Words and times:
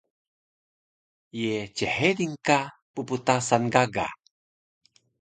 Ye 1.41 1.55
chedil 1.77 2.33
ka 2.47 2.57
pptasan 2.93 3.63
gaga? 3.73 4.05